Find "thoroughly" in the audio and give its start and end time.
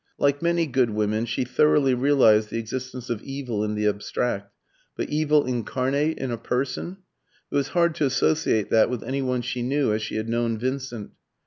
1.43-1.93